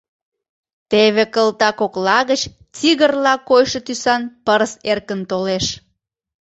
[0.89, 2.41] Теве кылта кокла гыч
[2.75, 5.65] тигрла койшо тӱсан пырыс эркын толеш.